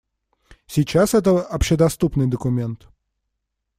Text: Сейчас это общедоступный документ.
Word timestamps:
Сейчас 0.65 1.13
это 1.13 1.45
общедоступный 1.45 2.25
документ. 2.25 2.89